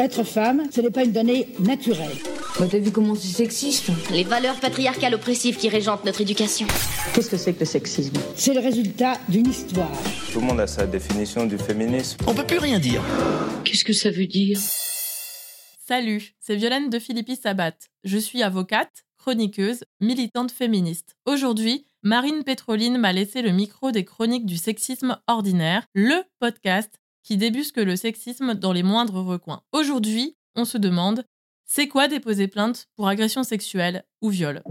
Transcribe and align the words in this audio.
Être 0.00 0.24
femme, 0.24 0.62
ce 0.70 0.80
n'est 0.80 0.90
pas 0.90 1.04
une 1.04 1.12
donnée 1.12 1.48
naturelle. 1.58 2.16
Bah, 2.58 2.66
t'as 2.70 2.78
vu 2.78 2.90
comment 2.90 3.14
c'est 3.14 3.36
sexiste 3.36 3.90
Les 4.10 4.24
valeurs 4.24 4.58
patriarcales 4.58 5.14
oppressives 5.14 5.58
qui 5.58 5.68
régentent 5.68 6.06
notre 6.06 6.22
éducation. 6.22 6.66
Qu'est-ce 7.12 7.28
que 7.28 7.36
c'est 7.36 7.52
que 7.52 7.60
le 7.60 7.66
sexisme 7.66 8.16
C'est 8.34 8.54
le 8.54 8.60
résultat 8.60 9.18
d'une 9.28 9.46
histoire. 9.46 9.92
Tout 10.32 10.40
le 10.40 10.46
monde 10.46 10.60
a 10.60 10.66
sa 10.66 10.86
définition 10.86 11.44
du 11.44 11.58
féminisme. 11.58 12.16
On 12.26 12.32
peut 12.32 12.46
plus 12.46 12.56
rien 12.56 12.78
dire. 12.78 13.02
Qu'est-ce 13.64 13.84
que 13.84 13.92
ça 13.92 14.10
veut 14.10 14.26
dire 14.26 14.58
Salut, 15.86 16.32
c'est 16.40 16.56
Violaine 16.56 16.88
de 16.88 16.98
Philippi 16.98 17.36
Sabat. 17.36 17.74
Je 18.02 18.16
suis 18.16 18.42
avocate, 18.42 19.04
chroniqueuse, 19.18 19.80
militante 20.00 20.50
féministe. 20.50 21.14
Aujourd'hui, 21.26 21.84
Marine 22.02 22.42
Pétroline 22.42 22.96
m'a 22.96 23.12
laissé 23.12 23.42
le 23.42 23.50
micro 23.50 23.90
des 23.90 24.06
chroniques 24.06 24.46
du 24.46 24.56
sexisme 24.56 25.18
ordinaire, 25.26 25.84
le 25.92 26.22
podcast 26.38 26.99
qui 27.22 27.36
débusque 27.36 27.76
le 27.76 27.96
sexisme 27.96 28.54
dans 28.54 28.72
les 28.72 28.82
moindres 28.82 29.24
recoins. 29.24 29.62
Aujourd'hui, 29.72 30.36
on 30.54 30.64
se 30.64 30.78
demande 30.78 31.24
c'est 31.64 31.88
quoi 31.88 32.08
déposer 32.08 32.48
plainte 32.48 32.88
pour 32.96 33.06
agression 33.06 33.44
sexuelle 33.44 34.04
ou 34.20 34.30
viol? 34.30 34.62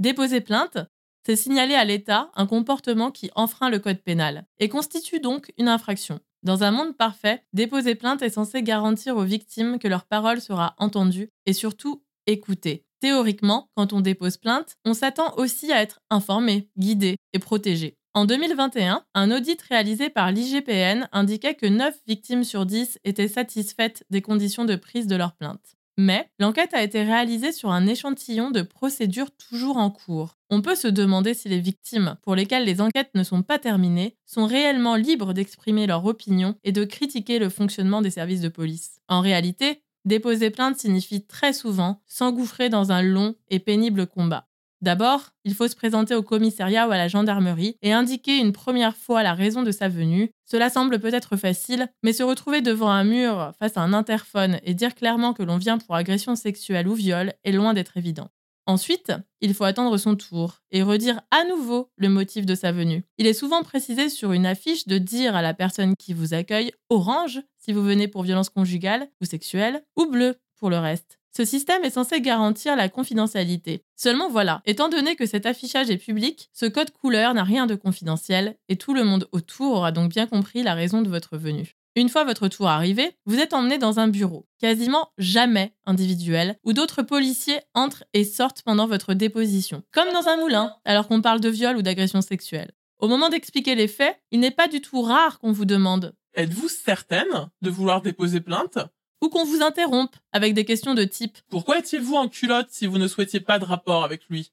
Déposer 0.00 0.40
plainte, 0.40 0.78
c'est 1.24 1.36
signaler 1.36 1.74
à 1.74 1.84
l'État 1.84 2.30
un 2.34 2.46
comportement 2.46 3.10
qui 3.10 3.30
enfreint 3.34 3.70
le 3.70 3.78
code 3.78 4.02
pénal 4.02 4.46
et 4.58 4.68
constitue 4.68 5.20
donc 5.20 5.52
une 5.58 5.68
infraction. 5.68 6.20
Dans 6.42 6.64
un 6.64 6.70
monde 6.70 6.96
parfait, 6.96 7.44
déposer 7.52 7.94
plainte 7.94 8.22
est 8.22 8.30
censé 8.30 8.62
garantir 8.62 9.16
aux 9.16 9.24
victimes 9.24 9.78
que 9.78 9.88
leur 9.88 10.06
parole 10.06 10.40
sera 10.40 10.74
entendue 10.78 11.28
et 11.44 11.52
surtout 11.52 12.02
écoutée. 12.26 12.86
Théoriquement, 13.00 13.68
quand 13.76 13.92
on 13.92 14.00
dépose 14.00 14.38
plainte, 14.38 14.76
on 14.84 14.94
s'attend 14.94 15.34
aussi 15.36 15.70
à 15.72 15.80
être 15.80 16.00
informé, 16.10 16.70
guidé 16.78 17.16
et 17.34 17.38
protégé. 17.38 17.99
En 18.12 18.24
2021, 18.24 19.04
un 19.14 19.30
audit 19.30 19.60
réalisé 19.62 20.10
par 20.10 20.32
l'IGPN 20.32 21.08
indiquait 21.12 21.54
que 21.54 21.66
9 21.66 21.94
victimes 22.08 22.42
sur 22.42 22.66
10 22.66 22.98
étaient 23.04 23.28
satisfaites 23.28 24.04
des 24.10 24.20
conditions 24.20 24.64
de 24.64 24.74
prise 24.74 25.06
de 25.06 25.14
leur 25.14 25.34
plainte. 25.34 25.76
Mais 25.96 26.28
l'enquête 26.40 26.74
a 26.74 26.82
été 26.82 27.04
réalisée 27.04 27.52
sur 27.52 27.70
un 27.70 27.86
échantillon 27.86 28.50
de 28.50 28.62
procédures 28.62 29.30
toujours 29.30 29.76
en 29.76 29.90
cours. 29.90 30.38
On 30.48 30.60
peut 30.60 30.74
se 30.74 30.88
demander 30.88 31.34
si 31.34 31.48
les 31.48 31.60
victimes, 31.60 32.16
pour 32.22 32.34
lesquelles 32.34 32.64
les 32.64 32.80
enquêtes 32.80 33.14
ne 33.14 33.22
sont 33.22 33.42
pas 33.42 33.58
terminées, 33.60 34.16
sont 34.26 34.46
réellement 34.46 34.96
libres 34.96 35.32
d'exprimer 35.32 35.86
leur 35.86 36.04
opinion 36.04 36.56
et 36.64 36.72
de 36.72 36.84
critiquer 36.84 37.38
le 37.38 37.48
fonctionnement 37.48 38.02
des 38.02 38.10
services 38.10 38.40
de 38.40 38.48
police. 38.48 39.00
En 39.08 39.20
réalité, 39.20 39.82
Déposer 40.06 40.48
plainte 40.50 40.78
signifie 40.78 41.26
très 41.26 41.52
souvent 41.52 42.00
s'engouffrer 42.06 42.70
dans 42.70 42.90
un 42.90 43.02
long 43.02 43.34
et 43.48 43.58
pénible 43.58 44.06
combat. 44.06 44.48
D'abord, 44.82 45.30
il 45.44 45.54
faut 45.54 45.68
se 45.68 45.76
présenter 45.76 46.14
au 46.14 46.22
commissariat 46.22 46.88
ou 46.88 46.90
à 46.90 46.96
la 46.96 47.08
gendarmerie 47.08 47.76
et 47.82 47.92
indiquer 47.92 48.38
une 48.38 48.52
première 48.52 48.96
fois 48.96 49.22
la 49.22 49.34
raison 49.34 49.62
de 49.62 49.70
sa 49.70 49.88
venue. 49.88 50.30
Cela 50.46 50.70
semble 50.70 50.98
peut-être 50.98 51.36
facile, 51.36 51.88
mais 52.02 52.14
se 52.14 52.22
retrouver 52.22 52.62
devant 52.62 52.90
un 52.90 53.04
mur 53.04 53.52
face 53.58 53.76
à 53.76 53.82
un 53.82 53.92
interphone 53.92 54.58
et 54.64 54.72
dire 54.72 54.94
clairement 54.94 55.34
que 55.34 55.42
l'on 55.42 55.58
vient 55.58 55.78
pour 55.78 55.94
agression 55.94 56.34
sexuelle 56.34 56.88
ou 56.88 56.94
viol 56.94 57.34
est 57.44 57.52
loin 57.52 57.74
d'être 57.74 57.98
évident. 57.98 58.28
Ensuite, 58.66 59.12
il 59.40 59.52
faut 59.52 59.64
attendre 59.64 59.96
son 59.96 60.16
tour 60.16 60.60
et 60.70 60.82
redire 60.82 61.20
à 61.30 61.44
nouveau 61.44 61.90
le 61.96 62.08
motif 62.08 62.46
de 62.46 62.54
sa 62.54 62.72
venue. 62.72 63.04
Il 63.18 63.26
est 63.26 63.34
souvent 63.34 63.62
précisé 63.62 64.08
sur 64.08 64.32
une 64.32 64.46
affiche 64.46 64.86
de 64.86 64.98
dire 64.98 65.34
à 65.34 65.42
la 65.42 65.54
personne 65.54 65.94
qui 65.96 66.12
vous 66.12 66.34
accueille 66.34 66.72
orange 66.88 67.40
si 67.58 67.72
vous 67.72 67.82
venez 67.82 68.08
pour 68.08 68.22
violence 68.22 68.48
conjugale 68.48 69.08
ou 69.20 69.24
sexuelle, 69.24 69.82
ou 69.96 70.06
bleu 70.06 70.36
le 70.68 70.78
reste. 70.78 71.20
Ce 71.34 71.44
système 71.44 71.84
est 71.84 71.90
censé 71.90 72.20
garantir 72.20 72.74
la 72.74 72.88
confidentialité. 72.88 73.84
Seulement 73.96 74.28
voilà, 74.28 74.62
étant 74.66 74.88
donné 74.88 75.14
que 75.14 75.26
cet 75.26 75.46
affichage 75.46 75.88
est 75.88 75.96
public, 75.96 76.50
ce 76.52 76.66
code 76.66 76.90
couleur 76.90 77.34
n'a 77.34 77.44
rien 77.44 77.66
de 77.66 77.76
confidentiel 77.76 78.56
et 78.68 78.76
tout 78.76 78.94
le 78.94 79.04
monde 79.04 79.28
autour 79.30 79.76
aura 79.76 79.92
donc 79.92 80.10
bien 80.10 80.26
compris 80.26 80.62
la 80.64 80.74
raison 80.74 81.02
de 81.02 81.08
votre 81.08 81.38
venue. 81.38 81.76
Une 81.96 82.08
fois 82.08 82.24
votre 82.24 82.48
tour 82.48 82.68
arrivé, 82.68 83.16
vous 83.26 83.38
êtes 83.38 83.52
emmené 83.52 83.78
dans 83.78 83.98
un 83.98 84.08
bureau, 84.08 84.46
quasiment 84.60 85.10
jamais 85.18 85.74
individuel, 85.86 86.56
où 86.64 86.72
d'autres 86.72 87.02
policiers 87.02 87.60
entrent 87.74 88.04
et 88.12 88.24
sortent 88.24 88.62
pendant 88.62 88.86
votre 88.86 89.14
déposition, 89.14 89.82
comme 89.92 90.12
dans 90.12 90.28
un 90.28 90.36
moulin, 90.36 90.74
alors 90.84 91.08
qu'on 91.08 91.20
parle 91.20 91.40
de 91.40 91.48
viol 91.48 91.76
ou 91.76 91.82
d'agression 91.82 92.20
sexuelle. 92.20 92.72
Au 92.98 93.08
moment 93.08 93.28
d'expliquer 93.28 93.74
les 93.74 93.88
faits, 93.88 94.20
il 94.30 94.40
n'est 94.40 94.50
pas 94.50 94.68
du 94.68 94.80
tout 94.80 95.02
rare 95.02 95.38
qu'on 95.38 95.52
vous 95.52 95.64
demande 95.64 96.14
Êtes-vous 96.34 96.68
certaine 96.68 97.50
de 97.60 97.70
vouloir 97.70 98.02
déposer 98.02 98.40
plainte? 98.40 98.78
Ou 99.22 99.28
qu'on 99.28 99.44
vous 99.44 99.62
interrompe 99.62 100.14
avec 100.32 100.54
des 100.54 100.64
questions 100.64 100.94
de 100.94 101.04
type 101.04 101.38
Pourquoi 101.48 101.78
étiez-vous 101.78 102.14
en 102.14 102.28
culotte 102.28 102.68
si 102.70 102.86
vous 102.86 102.98
ne 102.98 103.08
souhaitiez 103.08 103.40
pas 103.40 103.58
de 103.58 103.64
rapport 103.64 104.04
avec 104.04 104.22
lui? 104.28 104.48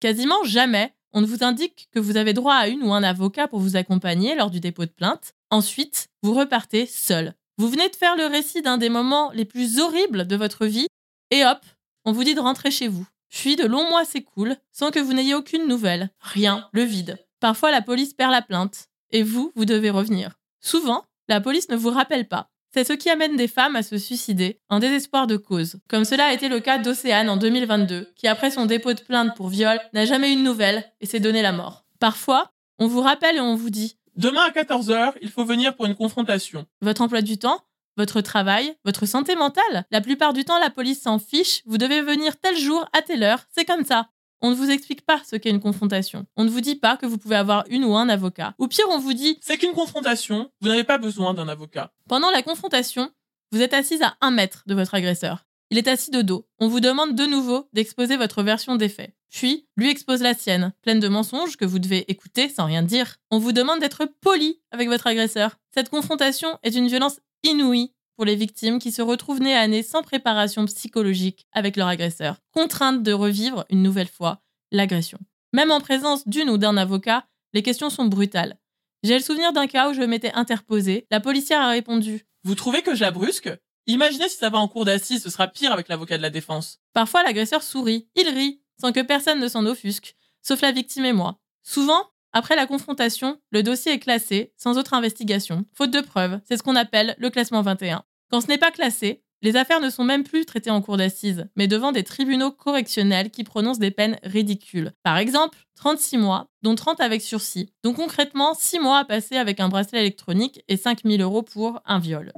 Quasiment 0.00 0.44
jamais, 0.44 0.92
on 1.12 1.20
ne 1.20 1.26
vous 1.26 1.44
indique 1.44 1.88
que 1.92 1.98
vous 1.98 2.16
avez 2.16 2.32
droit 2.32 2.54
à 2.54 2.68
une 2.68 2.82
ou 2.82 2.92
un 2.92 3.02
avocat 3.02 3.48
pour 3.48 3.60
vous 3.60 3.76
accompagner 3.76 4.34
lors 4.34 4.50
du 4.50 4.60
dépôt 4.60 4.84
de 4.84 4.90
plainte. 4.90 5.34
Ensuite, 5.50 6.08
vous 6.22 6.34
repartez 6.34 6.86
seul. 6.86 7.34
Vous 7.56 7.68
venez 7.68 7.88
de 7.88 7.96
faire 7.96 8.16
le 8.16 8.26
récit 8.26 8.62
d'un 8.62 8.78
des 8.78 8.88
moments 8.88 9.30
les 9.32 9.44
plus 9.44 9.78
horribles 9.78 10.26
de 10.26 10.36
votre 10.36 10.66
vie 10.66 10.88
et 11.30 11.44
hop, 11.44 11.64
on 12.04 12.12
vous 12.12 12.24
dit 12.24 12.34
de 12.34 12.40
rentrer 12.40 12.70
chez 12.70 12.88
vous. 12.88 13.06
Puis 13.30 13.56
de 13.56 13.66
longs 13.66 13.88
mois 13.88 14.04
s'écoulent 14.04 14.56
sans 14.72 14.90
que 14.90 15.00
vous 15.00 15.12
n'ayez 15.12 15.34
aucune 15.34 15.66
nouvelle. 15.66 16.10
Rien, 16.20 16.68
le 16.72 16.82
vide. 16.82 17.18
Parfois 17.40 17.70
la 17.70 17.82
police 17.82 18.14
perd 18.14 18.30
la 18.30 18.42
plainte 18.42 18.88
et 19.10 19.22
vous, 19.22 19.52
vous 19.54 19.64
devez 19.64 19.90
revenir. 19.90 20.38
Souvent, 20.64 21.04
la 21.28 21.42
police 21.42 21.68
ne 21.68 21.76
vous 21.76 21.90
rappelle 21.90 22.26
pas. 22.26 22.48
C'est 22.72 22.84
ce 22.84 22.94
qui 22.94 23.10
amène 23.10 23.36
des 23.36 23.48
femmes 23.48 23.76
à 23.76 23.82
se 23.82 23.98
suicider 23.98 24.58
en 24.70 24.78
désespoir 24.78 25.26
de 25.26 25.36
cause, 25.36 25.76
comme 25.88 26.06
cela 26.06 26.26
a 26.26 26.32
été 26.32 26.48
le 26.48 26.58
cas 26.58 26.78
d'Océane 26.78 27.28
en 27.28 27.36
2022, 27.36 28.12
qui 28.16 28.26
après 28.26 28.50
son 28.50 28.64
dépôt 28.64 28.94
de 28.94 29.00
plainte 29.00 29.36
pour 29.36 29.48
viol 29.48 29.78
n'a 29.92 30.06
jamais 30.06 30.32
eu 30.32 30.36
de 30.36 30.40
nouvelles 30.40 30.90
et 31.00 31.06
s'est 31.06 31.20
donné 31.20 31.42
la 31.42 31.52
mort. 31.52 31.84
Parfois, 32.00 32.50
on 32.78 32.86
vous 32.86 33.02
rappelle 33.02 33.36
et 33.36 33.40
on 33.40 33.54
vous 33.54 33.70
dit 33.70 33.98
Demain 34.16 34.40
à 34.42 34.50
14h, 34.50 35.12
il 35.20 35.30
faut 35.30 35.44
venir 35.44 35.76
pour 35.76 35.84
une 35.84 35.94
confrontation. 35.94 36.66
Votre 36.80 37.02
emploi 37.02 37.20
du 37.20 37.36
temps 37.38 37.60
votre 37.96 38.20
travail, 38.20 38.74
votre 38.84 39.06
santé 39.06 39.36
mentale. 39.36 39.84
La 39.90 40.00
plupart 40.00 40.32
du 40.32 40.44
temps, 40.44 40.58
la 40.58 40.70
police 40.70 41.02
s'en 41.02 41.18
fiche. 41.18 41.62
Vous 41.64 41.78
devez 41.78 42.02
venir 42.02 42.36
tel 42.36 42.56
jour, 42.56 42.88
à 42.92 43.02
telle 43.02 43.22
heure. 43.22 43.44
C'est 43.54 43.64
comme 43.64 43.84
ça. 43.84 44.08
On 44.44 44.50
ne 44.50 44.54
vous 44.54 44.70
explique 44.70 45.06
pas 45.06 45.22
ce 45.24 45.36
qu'est 45.36 45.48
une 45.48 45.58
confrontation. 45.58 46.26
On 46.36 46.44
ne 46.44 46.50
vous 46.50 46.60
dit 46.60 46.74
pas 46.74 46.98
que 46.98 47.06
vous 47.06 47.16
pouvez 47.16 47.34
avoir 47.34 47.64
une 47.70 47.82
ou 47.82 47.96
un 47.96 48.10
avocat. 48.10 48.54
Ou 48.58 48.68
pire, 48.68 48.84
on 48.90 48.98
vous 48.98 49.14
dit 49.14 49.38
C'est 49.40 49.56
qu'une 49.56 49.72
confrontation, 49.72 50.50
vous 50.60 50.68
n'avez 50.68 50.84
pas 50.84 50.98
besoin 50.98 51.32
d'un 51.32 51.48
avocat. 51.48 51.94
Pendant 52.10 52.30
la 52.30 52.42
confrontation, 52.42 53.10
vous 53.52 53.62
êtes 53.62 53.72
assise 53.72 54.02
à 54.02 54.18
un 54.20 54.30
mètre 54.30 54.64
de 54.66 54.74
votre 54.74 54.94
agresseur. 54.94 55.46
Il 55.70 55.78
est 55.78 55.88
assis 55.88 56.10
de 56.10 56.20
dos. 56.20 56.46
On 56.58 56.68
vous 56.68 56.80
demande 56.80 57.14
de 57.14 57.24
nouveau 57.24 57.70
d'exposer 57.72 58.18
votre 58.18 58.42
version 58.42 58.76
des 58.76 58.90
faits. 58.90 59.14
Puis, 59.30 59.66
lui 59.78 59.88
expose 59.88 60.20
la 60.20 60.34
sienne, 60.34 60.74
pleine 60.82 61.00
de 61.00 61.08
mensonges 61.08 61.56
que 61.56 61.64
vous 61.64 61.78
devez 61.78 62.04
écouter 62.10 62.50
sans 62.50 62.66
rien 62.66 62.82
dire. 62.82 63.16
On 63.30 63.38
vous 63.38 63.52
demande 63.52 63.80
d'être 63.80 64.04
poli 64.20 64.60
avec 64.72 64.90
votre 64.90 65.06
agresseur. 65.06 65.56
Cette 65.72 65.88
confrontation 65.88 66.58
est 66.62 66.74
une 66.74 66.88
violence 66.88 67.18
inouïe 67.44 67.93
pour 68.16 68.24
les 68.24 68.36
victimes 68.36 68.78
qui 68.78 68.92
se 68.92 69.02
retrouvent 69.02 69.40
nez 69.40 69.54
à 69.54 69.66
nez 69.68 69.82
sans 69.82 70.02
préparation 70.02 70.64
psychologique 70.66 71.46
avec 71.52 71.76
leur 71.76 71.88
agresseur, 71.88 72.36
contraintes 72.52 73.02
de 73.02 73.12
revivre 73.12 73.64
une 73.70 73.82
nouvelle 73.82 74.08
fois 74.08 74.42
l'agression. 74.70 75.18
Même 75.52 75.70
en 75.70 75.80
présence 75.80 76.26
d'une 76.26 76.50
ou 76.50 76.58
d'un 76.58 76.76
avocat, 76.76 77.26
les 77.52 77.62
questions 77.62 77.90
sont 77.90 78.06
brutales. 78.06 78.58
J'ai 79.02 79.14
le 79.14 79.22
souvenir 79.22 79.52
d'un 79.52 79.66
cas 79.66 79.90
où 79.90 79.94
je 79.94 80.02
m'étais 80.02 80.32
interposée. 80.32 81.06
La 81.10 81.20
policière 81.20 81.60
a 81.60 81.68
répondu 81.68 82.26
Vous 82.42 82.54
trouvez 82.54 82.82
que 82.82 82.94
je 82.94 83.02
la 83.02 83.10
brusque? 83.10 83.50
Imaginez 83.86 84.28
si 84.28 84.36
ça 84.36 84.48
va 84.48 84.58
en 84.58 84.66
cours 84.66 84.86
d'assises, 84.86 85.22
ce 85.22 85.30
sera 85.30 85.46
pire 85.46 85.72
avec 85.72 85.88
l'avocat 85.88 86.16
de 86.16 86.22
la 86.22 86.30
défense. 86.30 86.80
Parfois, 86.94 87.22
l'agresseur 87.22 87.62
sourit, 87.62 88.08
il 88.16 88.28
rit, 88.28 88.62
sans 88.80 88.92
que 88.92 89.00
personne 89.00 89.40
ne 89.40 89.48
s'en 89.48 89.66
offusque, 89.66 90.16
sauf 90.40 90.62
la 90.62 90.72
victime 90.72 91.04
et 91.04 91.12
moi. 91.12 91.38
Souvent, 91.62 92.02
après 92.36 92.56
la 92.56 92.66
confrontation, 92.66 93.38
le 93.52 93.62
dossier 93.62 93.92
est 93.92 94.00
classé 94.00 94.52
sans 94.56 94.76
autre 94.76 94.92
investigation, 94.92 95.64
faute 95.72 95.92
de 95.92 96.00
preuves. 96.00 96.40
C'est 96.44 96.56
ce 96.56 96.64
qu'on 96.64 96.74
appelle 96.74 97.14
le 97.18 97.30
classement 97.30 97.62
21. 97.62 98.02
Quand 98.28 98.40
ce 98.40 98.48
n'est 98.48 98.58
pas 98.58 98.72
classé, 98.72 99.22
les 99.42 99.54
affaires 99.54 99.80
ne 99.80 99.88
sont 99.88 100.02
même 100.02 100.24
plus 100.24 100.44
traitées 100.44 100.72
en 100.72 100.82
cour 100.82 100.96
d'assises, 100.96 101.46
mais 101.54 101.68
devant 101.68 101.92
des 101.92 102.02
tribunaux 102.02 102.50
correctionnels 102.50 103.30
qui 103.30 103.44
prononcent 103.44 103.78
des 103.78 103.92
peines 103.92 104.18
ridicules. 104.24 104.90
Par 105.04 105.16
exemple, 105.16 105.58
36 105.76 106.18
mois, 106.18 106.48
dont 106.62 106.74
30 106.74 107.00
avec 107.00 107.22
sursis. 107.22 107.72
Donc 107.84 107.96
concrètement, 107.96 108.54
6 108.54 108.80
mois 108.80 108.98
à 108.98 109.04
passer 109.04 109.36
avec 109.36 109.60
un 109.60 109.68
bracelet 109.68 110.00
électronique 110.00 110.60
et 110.66 110.76
5000 110.76 111.22
euros 111.22 111.42
pour 111.42 111.82
un 111.84 112.00
viol. 112.00 112.32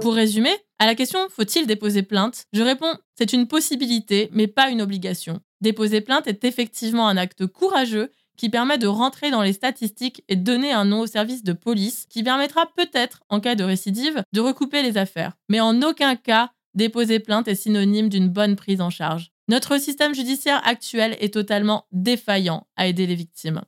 Pour 0.00 0.14
résumer, 0.14 0.56
à 0.78 0.86
la 0.86 0.94
question 0.94 1.20
faut-il 1.28 1.66
déposer 1.66 2.02
plainte? 2.02 2.44
Je 2.54 2.62
réponds 2.62 2.96
c'est 3.18 3.34
une 3.34 3.46
possibilité, 3.46 4.30
mais 4.32 4.46
pas 4.46 4.70
une 4.70 4.80
obligation. 4.80 5.40
Déposer 5.62 6.00
plainte 6.00 6.26
est 6.26 6.44
effectivement 6.44 7.06
un 7.06 7.16
acte 7.16 7.46
courageux 7.46 8.10
qui 8.36 8.50
permet 8.50 8.78
de 8.78 8.88
rentrer 8.88 9.30
dans 9.30 9.42
les 9.42 9.52
statistiques 9.52 10.24
et 10.28 10.34
de 10.34 10.42
donner 10.42 10.72
un 10.72 10.84
nom 10.84 11.00
au 11.00 11.06
service 11.06 11.44
de 11.44 11.52
police 11.52 12.06
qui 12.10 12.24
permettra 12.24 12.66
peut-être, 12.76 13.22
en 13.28 13.38
cas 13.38 13.54
de 13.54 13.62
récidive, 13.62 14.24
de 14.32 14.40
recouper 14.40 14.82
les 14.82 14.98
affaires. 14.98 15.34
Mais 15.48 15.60
en 15.60 15.80
aucun 15.82 16.16
cas, 16.16 16.50
déposer 16.74 17.20
plainte 17.20 17.46
est 17.46 17.54
synonyme 17.54 18.08
d'une 18.08 18.28
bonne 18.28 18.56
prise 18.56 18.80
en 18.80 18.90
charge. 18.90 19.30
Notre 19.46 19.78
système 19.78 20.16
judiciaire 20.16 20.60
actuel 20.66 21.16
est 21.20 21.34
totalement 21.34 21.86
défaillant 21.92 22.66
à 22.74 22.88
aider 22.88 23.06
les 23.06 23.14
victimes. 23.14 23.60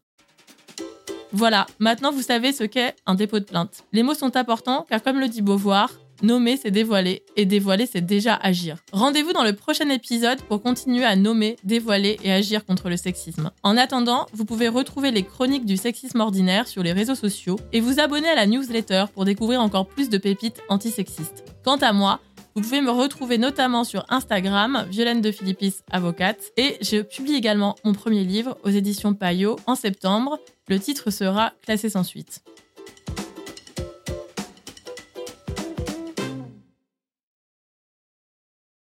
Voilà, 1.30 1.66
maintenant 1.78 2.10
vous 2.10 2.22
savez 2.22 2.52
ce 2.52 2.64
qu'est 2.64 2.96
un 3.06 3.14
dépôt 3.14 3.38
de 3.38 3.44
plainte. 3.44 3.84
Les 3.92 4.02
mots 4.02 4.14
sont 4.14 4.36
importants 4.36 4.84
car 4.88 5.00
comme 5.00 5.20
le 5.20 5.28
dit 5.28 5.42
Beauvoir, 5.42 5.92
nommer 6.24 6.56
c'est 6.56 6.70
dévoiler 6.70 7.22
et 7.36 7.44
dévoiler 7.44 7.86
c'est 7.86 8.04
déjà 8.04 8.34
agir. 8.34 8.76
Rendez-vous 8.92 9.32
dans 9.32 9.44
le 9.44 9.52
prochain 9.52 9.88
épisode 9.90 10.40
pour 10.42 10.62
continuer 10.62 11.04
à 11.04 11.16
nommer, 11.16 11.56
dévoiler 11.62 12.18
et 12.24 12.32
agir 12.32 12.64
contre 12.64 12.88
le 12.88 12.96
sexisme. 12.96 13.50
En 13.62 13.76
attendant, 13.76 14.26
vous 14.32 14.44
pouvez 14.44 14.68
retrouver 14.68 15.10
les 15.10 15.22
chroniques 15.22 15.66
du 15.66 15.76
sexisme 15.76 16.20
ordinaire 16.20 16.66
sur 16.66 16.82
les 16.82 16.92
réseaux 16.92 17.14
sociaux 17.14 17.58
et 17.72 17.80
vous 17.80 18.00
abonner 18.00 18.28
à 18.28 18.34
la 18.34 18.46
newsletter 18.46 19.04
pour 19.14 19.24
découvrir 19.24 19.60
encore 19.60 19.86
plus 19.86 20.08
de 20.08 20.18
pépites 20.18 20.62
antisexistes. 20.68 21.44
Quant 21.64 21.76
à 21.76 21.92
moi, 21.92 22.20
vous 22.54 22.62
pouvez 22.62 22.80
me 22.80 22.90
retrouver 22.90 23.36
notamment 23.36 23.82
sur 23.82 24.06
Instagram, 24.08 24.86
Violaine 24.88 25.20
de 25.20 25.32
Philippis, 25.32 25.74
avocate. 25.90 26.52
Et 26.56 26.76
je 26.80 27.02
publie 27.02 27.34
également 27.34 27.74
mon 27.84 27.92
premier 27.92 28.22
livre 28.22 28.56
aux 28.62 28.70
éditions 28.70 29.12
Payot 29.12 29.56
en 29.66 29.74
septembre. 29.74 30.38
Le 30.68 30.78
titre 30.78 31.10
sera 31.10 31.52
Classé 31.62 31.90
sans 31.90 32.04
suite. 32.04 32.44